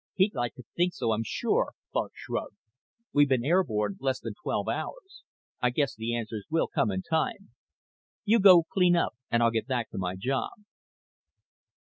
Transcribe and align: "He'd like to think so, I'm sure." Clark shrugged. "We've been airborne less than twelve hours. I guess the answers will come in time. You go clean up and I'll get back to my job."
"He'd 0.15 0.33
like 0.33 0.55
to 0.55 0.63
think 0.75 0.95
so, 0.95 1.11
I'm 1.11 1.21
sure." 1.23 1.73
Clark 1.91 2.13
shrugged. 2.15 2.55
"We've 3.13 3.29
been 3.29 3.45
airborne 3.45 3.97
less 3.99 4.19
than 4.19 4.33
twelve 4.41 4.67
hours. 4.67 5.21
I 5.61 5.69
guess 5.69 5.93
the 5.93 6.15
answers 6.15 6.47
will 6.49 6.67
come 6.67 6.89
in 6.89 7.03
time. 7.03 7.51
You 8.25 8.39
go 8.39 8.63
clean 8.63 8.95
up 8.95 9.13
and 9.29 9.43
I'll 9.43 9.51
get 9.51 9.67
back 9.67 9.91
to 9.91 9.99
my 9.99 10.15
job." 10.15 10.53